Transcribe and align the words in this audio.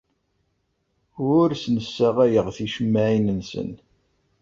Ur 1.37 1.47
asen-ssaɣayeɣ 1.55 2.47
ticemmaɛin-nsen. 2.55 3.69